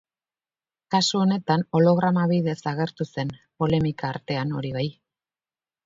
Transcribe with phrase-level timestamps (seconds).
[0.95, 4.89] Kasu honetan holograma bidez agertu zen, polemika artean, hori bai.